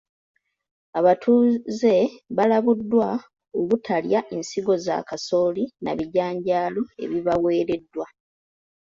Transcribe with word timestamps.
Abatuuze 0.99 1.95
balabuddwa 2.37 3.07
obutalya 3.59 4.19
nsigo 4.39 4.73
za 4.85 4.95
kasooli 5.07 5.63
na 5.83 5.91
bijanjaalo 5.97 6.81
ebibaweereddwa. 7.03 8.05